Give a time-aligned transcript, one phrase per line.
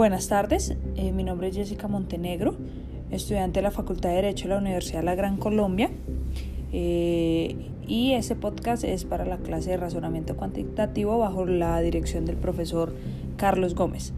[0.00, 2.54] Buenas tardes, eh, mi nombre es Jessica Montenegro,
[3.10, 5.90] estudiante de la Facultad de Derecho de la Universidad de la Gran Colombia
[6.72, 7.54] eh,
[7.86, 12.94] y este podcast es para la clase de razonamiento cuantitativo bajo la dirección del profesor
[13.36, 14.14] Carlos Gómez.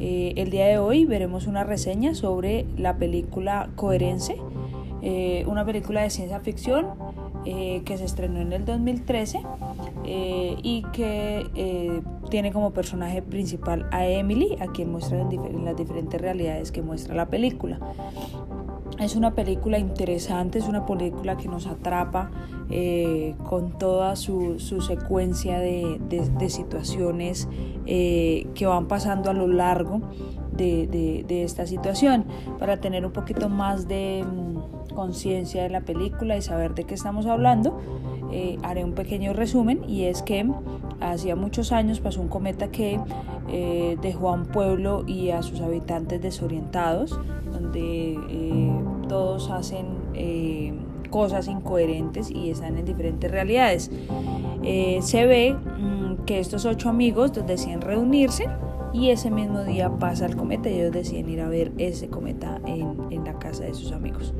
[0.00, 4.34] Eh, el día de hoy veremos una reseña sobre la película Coherencia,
[5.46, 6.86] una película de ciencia ficción
[7.44, 9.42] eh, que se estrenó en el 2013
[10.04, 15.76] eh, y que eh, tiene como personaje principal a Emily, a quien muestra en, las
[15.76, 17.80] diferentes realidades que muestra la película.
[19.00, 22.30] Es una película interesante, es una película que nos atrapa
[23.48, 25.98] con toda su, secuencia de,
[26.48, 27.48] situaciones
[27.84, 30.00] que van pasando a lo largo
[30.52, 32.24] de, de, esta situación
[32.58, 34.51] para tener un poquito más de mm,
[34.92, 37.80] conciencia de la película y saber de qué estamos hablando.
[38.32, 40.50] Eh, haré un pequeño resumen y es que
[41.00, 42.98] hacía muchos años pasó un cometa que
[43.48, 47.20] eh, dejó a un pueblo y a sus habitantes desorientados,
[47.52, 48.72] donde eh,
[49.08, 50.00] todos hacen
[51.10, 53.90] cosas incoherentes y están en diferentes realidades.
[55.02, 58.46] se ve mm, que estos ocho amigos deciden reunirse
[58.92, 62.60] y ese mismo día pasa el cometa y ellos deciden ir a ver ese cometa
[62.66, 64.34] en, en la casa de sus amigos.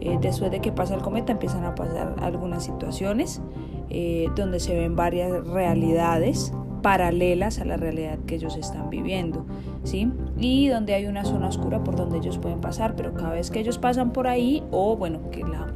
[0.00, 3.40] Eh, después de que pasa el cometa empiezan a pasar algunas situaciones
[3.88, 9.46] eh, donde se ven varias realidades paralelas a la realidad que ellos están viviendo,
[9.84, 10.12] ¿sí?
[10.38, 13.60] Y donde hay una zona oscura por donde ellos pueden pasar, pero cada vez que
[13.60, 15.72] ellos pasan por ahí, o bueno, que la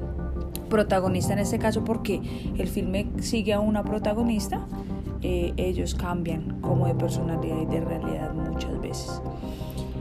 [0.69, 2.21] protagonista en este caso, porque
[2.59, 4.67] el filme sigue a una protagonista,
[5.23, 9.23] eh, ellos cambian como de personalidad y de realidad muchas veces.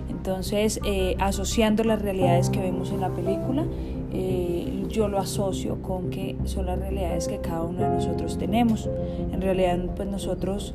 [0.09, 3.65] Entonces, eh, asociando las realidades que vemos en la película,
[4.11, 8.89] eh, yo lo asocio con que son las realidades que cada uno de nosotros tenemos.
[9.31, 10.73] En realidad, pues nosotros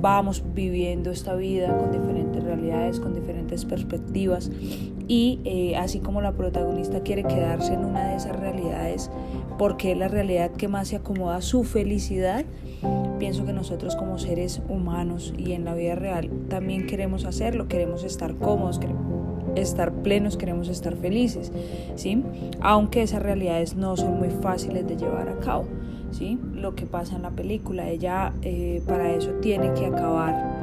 [0.00, 4.50] vamos viviendo esta vida con diferentes realidades, con diferentes perspectivas
[5.08, 9.10] y así como la protagonista quiere quedarse en una de esas realidades
[9.58, 12.44] porque es la realidad que más se acomoda a su felicidad,
[13.18, 18.04] pienso que nosotros como seres humanos y en la vida real también queremos hacerlo, queremos
[18.04, 19.04] estar cómodos, queremos
[19.56, 21.50] estar plenos, queremos estar felices,
[21.94, 22.22] ¿sí?
[22.60, 25.64] Aunque esas realidades no son muy fáciles de llevar a cabo,
[26.10, 26.38] ¿sí?
[26.52, 30.55] Lo que pasa en la película, ella eh, para eso tiene que acabar eh,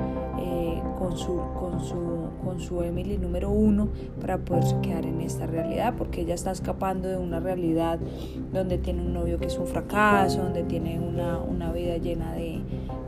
[1.03, 3.90] con, su, con, su, con su Emily número uno
[4.22, 8.00] para poderse quedar en esta realidad, porque ella está escapando de una realidad
[8.53, 12.62] donde tiene un novio que es un fracaso, donde tiene una, una vida llena de,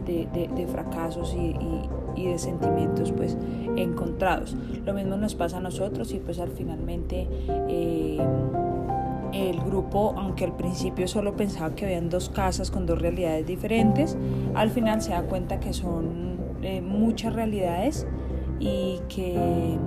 [0.05, 1.55] de, de, fracasos y,
[2.19, 3.37] y, de sentimientos pues
[3.77, 4.57] encontrados.
[4.85, 7.27] Lo mismo nos pasa a nosotros y pues al finalmente...
[7.69, 8.19] Eh,
[9.33, 14.15] el grupo, aunque al principio solo pensaba que habían dos casas con dos realidades diferentes,
[14.53, 16.35] al final se da cuenta que son
[16.65, 18.07] eh, muchas realidades
[18.59, 19.77] y que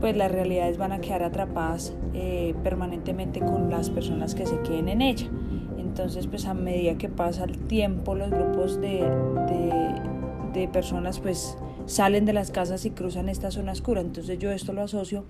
[0.00, 4.88] pues las realidades van a quedar atrapadas eh, permanentemente con las personas que se queden
[4.88, 5.28] en ella.
[5.78, 9.08] Entonces, pues a medida que pasa el tiempo, los grupos de,
[9.48, 9.94] de,
[10.52, 14.00] de personas pues salen de las casas y cruzan esta zona oscura.
[14.00, 15.24] Entonces yo esto lo asocio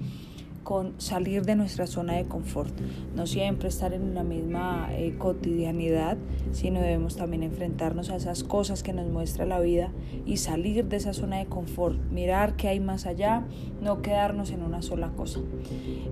[0.65, 2.75] con salir de nuestra zona de confort.
[3.15, 6.17] No siempre estar en una misma eh, cotidianidad,
[6.53, 9.93] sino debemos también enfrentarnos a esas cosas que nos muestra la vida
[10.27, 13.45] y salir de esa zona de confort, mirar qué hay más allá,
[13.83, 15.41] no quedarnos en una sola cosa.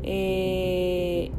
[0.02, 1.32] Eh,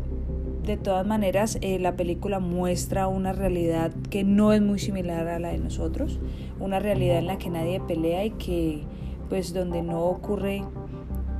[0.65, 5.37] de todas maneras, eh, la película muestra una realidad que no es muy similar a
[5.37, 6.19] la de nosotros,
[6.59, 8.83] una realidad en la que nadie pelea y que
[9.29, 10.63] pues donde no ocurre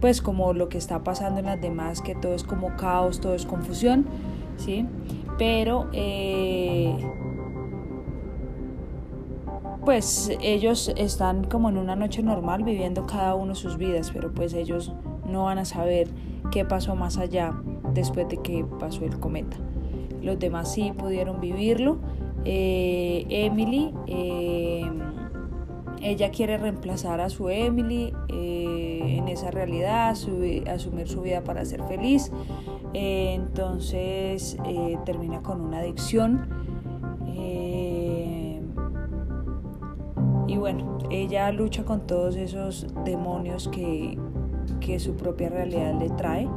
[0.04, 3.36] pues como lo que está pasando en las demás, que todo es como caos, todo
[3.36, 4.06] es confusión,
[4.58, 4.86] ¿sí?
[5.38, 6.94] Pero eh,
[9.86, 14.54] pues ellos están como en una noche normal viviendo cada uno sus vidas, pero pues
[14.54, 14.92] ellos
[15.26, 16.10] no van a saber
[16.52, 17.54] qué pasó más allá
[17.94, 19.56] después de que pasó el cometa.
[20.22, 22.00] Los demás sí pudieron vivirlo.
[22.44, 24.84] Eh, Emily, eh,
[26.04, 30.16] ella quiere reemplazar a su Emily en esa realidad,
[30.68, 32.32] asumir su vida para ser feliz.
[32.94, 36.48] Eh, entonces eh, termina con una adicción.
[37.36, 38.62] Eh,
[40.48, 44.18] y bueno, ella lucha con todos esos demonios que,
[44.80, 46.48] que su propia realidad le trae.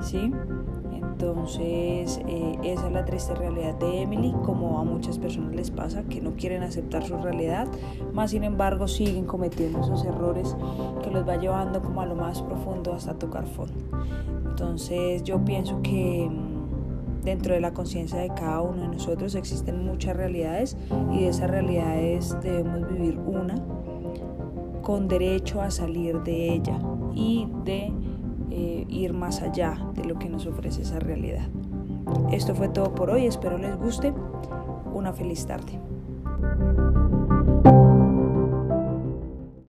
[0.00, 0.32] ¿sí?
[1.18, 6.02] Entonces, eh, esa es la triste realidad de Emily, como a muchas personas les pasa,
[6.02, 7.66] que no quieren aceptar su realidad,
[8.12, 10.54] más sin embargo siguen cometiendo esos errores
[11.02, 13.72] que los va llevando como a lo más profundo hasta tocar fondo.
[14.46, 19.86] Entonces, yo pienso que mm, dentro de la conciencia de cada uno de nosotros existen
[19.86, 20.76] muchas realidades
[21.14, 23.54] y de esas realidades debemos vivir una
[24.82, 26.78] con derecho a salir de ella
[27.14, 27.90] y de
[28.56, 31.46] eh, ir más allá de lo que nos ofrece esa realidad.
[32.32, 34.14] Esto fue todo por hoy, espero les guste.
[34.94, 35.78] Una feliz tarde.